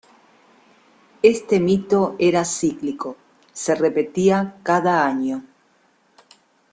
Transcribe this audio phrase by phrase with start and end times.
[1.21, 3.17] Este mito era cíclico,
[3.53, 5.43] se repetía cada año.